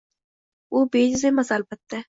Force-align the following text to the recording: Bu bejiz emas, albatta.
Bu 0.75 0.81
bejiz 0.95 1.29
emas, 1.33 1.55
albatta. 1.61 1.99